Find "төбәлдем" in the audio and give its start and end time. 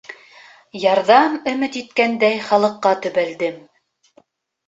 3.03-3.59